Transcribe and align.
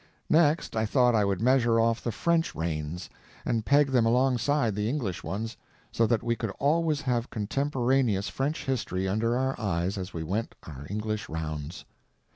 Next 0.31 0.75
I 0.75 0.87
thought 0.87 1.13
I 1.13 1.23
would 1.23 1.41
measure 1.43 1.79
off 1.79 2.03
the 2.03 2.11
French 2.11 2.55
reigns, 2.55 3.07
and 3.45 3.67
peg 3.67 3.91
them 3.91 4.03
alongside 4.07 4.73
the 4.73 4.89
English 4.89 5.23
ones, 5.23 5.57
so 5.91 6.07
that 6.07 6.23
we 6.23 6.35
could 6.35 6.49
always 6.57 7.01
have 7.01 7.29
contemporaneous 7.29 8.27
French 8.27 8.65
history 8.65 9.07
under 9.07 9.37
our 9.37 9.53
eyes 9.59 9.99
as 9.99 10.11
we 10.11 10.23
went 10.23 10.55
our 10.65 10.87
English 10.89 11.29
rounds. 11.29 11.85